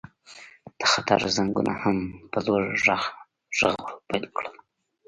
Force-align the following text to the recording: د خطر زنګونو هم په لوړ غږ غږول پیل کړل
د 0.79 0.81
خطر 0.91 1.19
زنګونو 1.35 1.73
هم 1.83 1.97
په 2.31 2.39
لوړ 2.45 2.61
غږ 2.83 3.03
غږول 3.57 3.93
پیل 4.07 4.23
کړل 4.35 4.55